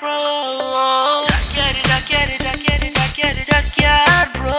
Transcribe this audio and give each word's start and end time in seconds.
Bro. 0.00 0.16
Bro. 4.36 4.58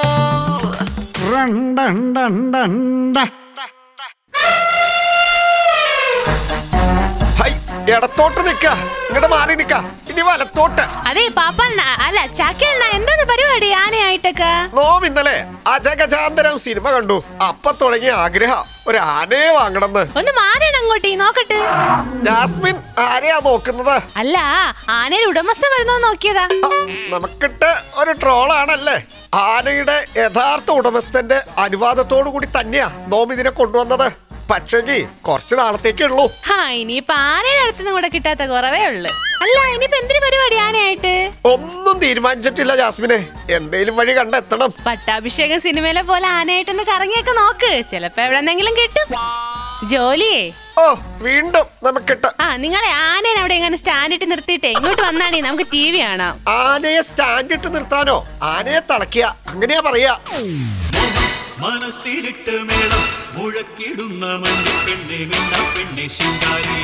ഇടത്തോട്ട് 7.90 8.42
നിക്ക 8.48 8.66
ഇങ്ങോട്ട് 9.08 9.28
മാറി 9.28 9.56
നിക്ക 9.56 9.74
ഇനി 10.10 10.22
വലത്തോട്ട്. 10.22 10.82
അതെ 11.10 11.28
പാപ്പണ്ണ 11.38 11.82
അല്ല 12.06 12.20
ചാക്കിയണ്ണ 12.40 12.84
എന്താണ് 12.98 13.24
പരിപാടി? 13.32 13.70
ആനയായിട്ടൊക്കെ? 13.72 14.52
നോം 14.78 15.06
ഇന്നലെ 15.06 15.36
അജഗജാന്തരം 15.68 16.60
സിനിമ 16.60 16.92
കണ്ടു. 16.92 17.24
അപ്പൊ 17.50 17.72
തുടങ്ങിയ 17.82 18.12
ആഗ്രഹം. 18.12 18.64
ഒരു 18.88 18.98
ആനയെ 18.98 19.50
വാങ്ങണമെന്ന്. 19.52 20.04
ഒന്ന് 20.20 20.32
മാറിയണം 20.32 20.73
അങ്ങോട്ടേ 20.84 21.16
നോക്കട്ടെ. 21.16 21.58
ജാസ്മിൻ 22.28 22.78
ആരെയാ 23.00 23.40
നോക്കുന്നത്? 23.46 23.96
അല്ല 24.18 24.38
ആനയുടെ 24.90 25.28
ഉടമസ്ഥ 25.28 25.66
വരുന്നോ 25.74 25.98
നോക്കിയതാ. 25.98 26.46
ആ, 26.68 26.72
നമുക്കിട്ട് 27.14 27.72
ഒരു 27.98 28.12
ട്രോളാണല്ലേ? 28.12 28.98
ആനയുടെ 29.34 29.98
യഥാർത്ഥ 30.18 30.72
ഉടമസ്ഥന്റെ 30.72 31.40
അനുവാദത്തോടു 31.58 32.30
കൂടി 32.30 32.48
തന്നെയാ 32.60 32.92
നോം 33.08 33.34
ഇതിനെ 33.34 33.50
കൊണ്ടുവന്നത്. 33.50 34.08
പക്ഷെങ്കി 34.52 35.00
കുറച്ച് 35.28 35.56
നാളത്തേക്കേ 35.56 36.06
ഉള്ളൂ. 36.06 36.26
ഹാ 36.48 36.72
ഇനിയിപ്പൊ 36.82 37.14
ആനയുടെ 37.14 37.62
അടുത്തുനിന്ന് 37.62 37.92
കൂടെ 37.92 38.08
കിട്ടാത്ത 38.08 38.44
കുറവേ 38.44 38.82
ഉള്ളു. 38.88 39.12
അല്ല 39.44 39.58
ഇനിയിപ്പൊ 39.76 39.98
എന്തിനു 39.98 40.20
പരിപാടി 40.26 40.56
ആനയായിട്ട്? 40.56 41.14
ഒന്നും 41.46 42.00
തീരുമാനിച്ചിട്ടില്ല 42.00 42.76
ജാസ്മിനെ. 42.76 43.20
എന്തേലും 43.50 43.96
വഴി 43.96 44.18
കണ്ടെത്തണം. 44.18 44.74
പട്ടാഭിഷേകം 44.88 45.62
സിനിമയിലെ 45.62 46.02
പോലെ 46.02 46.28
ആനയായിട്ടൊന്ന് 46.28 46.84
കറങ്ങിയൊക്കെ 46.84 47.32
നോക്ക്. 47.42 47.84
ചിലപ്പോ 47.92 48.24
എവിടെന്നെങ്കിലും 48.24 48.76
കിട്ടും. 48.82 49.08
ജോലിയേ? 49.92 50.42
ഓ 50.82 50.84
വീണ്ടും 51.26 51.66
നമുക്കിട്ട്. 51.84 52.30
ആ 52.44 52.48
നിങ്ങളെ 52.64 52.90
ആനേനെ 53.10 53.40
അവിടെ 53.40 53.56
എങ്ങനെ 53.60 53.78
സ്റ്റാൻഡ് 53.78 54.14
ഇട്ട് 54.16 54.28
നിർത്തിയിട്ടേ 54.32 54.72
ഇങ്ങോട്ട് 54.78 55.02
വന്നാണേ? 55.02 55.42
നമുക്ക് 55.42 55.66
ടി 55.74 55.84
വി 55.92 56.00
കാണാം. 56.02 56.36
ആനയെ 56.48 57.02
സ്റ്റാൻഡ് 57.10 57.54
ഇട്ട് 57.58 57.70
നിർത്താനോ? 57.76 58.18
ആനയെ 58.54 58.82
തളക്കിയ 58.92 59.26
അങ്ങനെയാ 59.52 59.82
പറയാ. 59.88 60.14
മനസ്സിലിട്ട് 61.64 62.56
മേളം 62.70 63.04
മുഴക്കിടുന്ന 63.36 64.26
പെണ്ണെ 65.76 66.08
ശിങ്കാരി. 66.16 66.76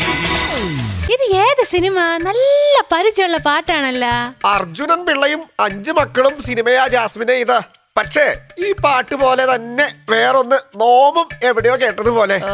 ഇത് 1.16 1.26
ഏത് 1.44 1.64
സിനിമ? 1.72 2.00
നല്ല 2.28 2.76
പരിചയമുള്ള 2.94 3.38
പാട്ടാണല്ല. 3.48 4.06
അർജുനൻ 4.46 5.06
പിള്ളയും 5.06 5.42
അഞ്ചു 5.60 5.92
മക്കളും 5.92 6.36
സിനിമയാ 6.48 6.88
ജാസ്മിനെ 6.88 7.34
ഇത്. 7.34 7.60
പക്ഷേ 8.00 8.26
ഈ 8.66 8.68
പാട്ട് 8.84 9.16
പോലെ 9.16 9.56
തന്നെ 9.56 9.86
വേറൊന്ന് 10.10 10.58
നോമും 10.82 11.28
എവിടെയോ 11.44 11.76
കേട്ടതുപോലെ. 11.82 12.38
ഓ 12.52 12.54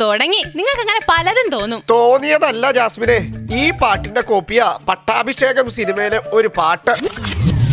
തുടങ്ങി. 0.00 0.42
നിങ്ങൾക്ക് 0.56 0.82
അങ്ങനെ 0.84 1.00
പലതും 1.08 1.48
തോന്നും. 1.54 1.80
തോന്നിയതല്ല 1.90 2.70
ജാസ്മിനെ. 2.78 3.18
ഈ 3.60 3.70
പാട്ടിന്റെ 3.80 4.20
കോപ്പിയ 4.20 4.60
പട്ടാഭിഷേകം 4.88 5.70
സിനിമയിലെ 5.70 6.20
ഒരു 6.32 6.48
പാട്ട്. 6.58 6.94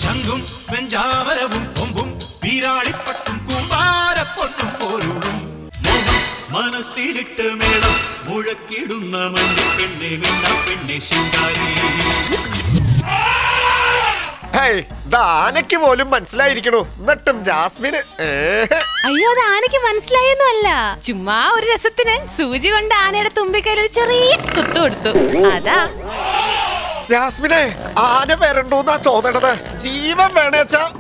ശംഖും 0.04 0.42
വെഞ്ചാമരവും 0.72 1.64
കൊമ്പും 1.80 2.10
വീരാളിപ്പട്ടും 2.44 3.38
കൂമ്പാരപ്പൊട്ടും 3.50 4.72
പോരുളും. 4.82 5.38
മോഹം 5.86 6.20
മനസ്സിലിട്ട് 6.56 7.48
മേളം 7.62 7.96
മുഴക്കിടുന്ന 8.28 9.16
മഞ്ഞപ്പെണ്ണെ 9.36 10.12
വേണ്ട 10.24 10.46
പെണ്ണെ 10.68 11.00
ശിങ്കാരി. 11.10 11.70
ഹേയ്. 14.66 14.84
ആനയ്ക്ക് 15.18 15.78
പോലും 15.78 16.12
മനസ്സിലായിരിക്കണു. 16.12 16.78
എന്നിട്ടും 16.78 17.46
ജാസ്മിന് 17.46 18.00
അയ്യോ 19.06 19.30
അത് 19.32 19.42
ആനയ്ക്ക് 19.54 19.80
മനസ്സിലായൊന്നും 19.88 20.48
അല്ല 20.50 20.98
ചുമ്മാ 21.08 21.52
ഒരു 21.56 21.66
രസത്തിന് 21.76 22.38
സൂചി 22.38 22.70
കൊണ്ട് 22.70 22.96
ആനയുടെ 22.96 23.32
തുമ്പിക്കൈയിൽ 23.38 23.80
ഒരു 23.80 23.88
ചെറിയ 23.88 24.36
കുത്തു 24.58 24.80
കൊടുത്തു. 24.80 25.12
അതാ. 25.48 25.80
ജാസ്മിനെ 27.10 27.64
ആന 27.98 28.34
വരണ്ടൂന്നാ 28.34 28.96
തോന്നണത്. 29.06 29.80
ജീവൻ 29.80 30.34
വേണേച്ചാ 30.34 30.92